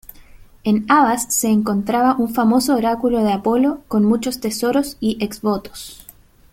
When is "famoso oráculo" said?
2.33-3.23